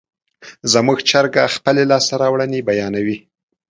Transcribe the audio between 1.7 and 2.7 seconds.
لاسته راوړنې